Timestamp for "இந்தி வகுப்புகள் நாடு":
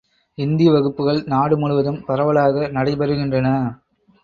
0.37-1.57